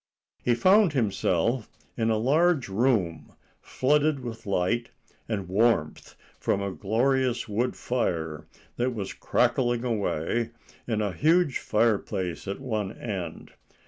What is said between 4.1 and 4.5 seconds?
with